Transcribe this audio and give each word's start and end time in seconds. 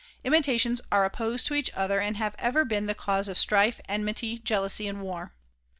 Imitations 0.23 0.81
are 0.91 1.05
opposed 1.05 1.45
to 1.45 1.53
each 1.53 1.69
other 1.75 1.99
and 1.99 2.17
have 2.17 2.35
ever 2.39 2.65
been 2.65 2.87
the 2.87 2.95
cause 2.95 3.27
of 3.27 3.37
strife, 3.37 3.79
enmity, 3.87 4.39
jealousy 4.39 4.87
and 4.87 5.03
war. 5.03 5.35